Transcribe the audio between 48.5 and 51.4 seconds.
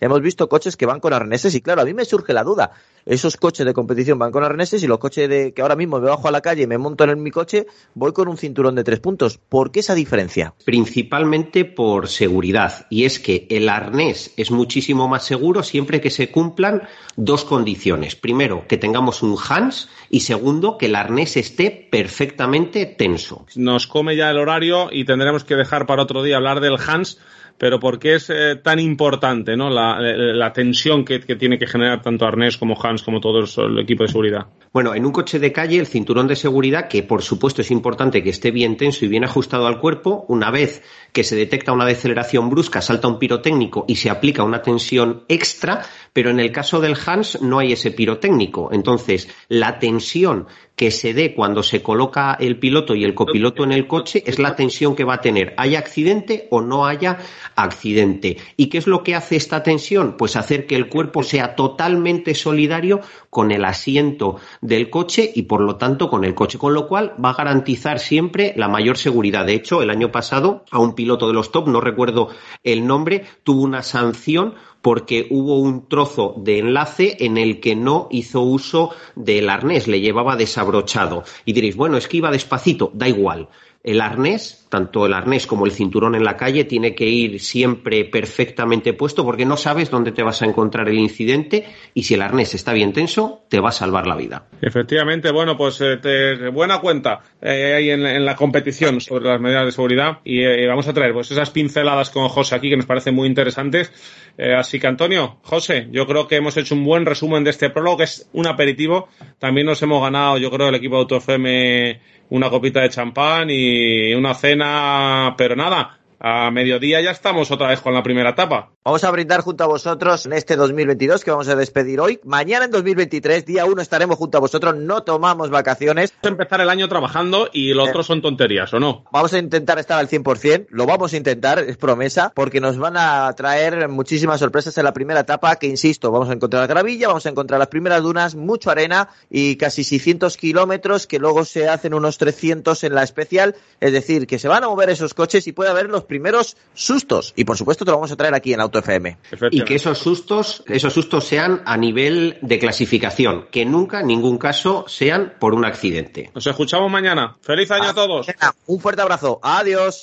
Entonces, la tensión que se dé